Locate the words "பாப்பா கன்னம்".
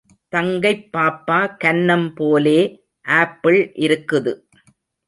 0.97-2.09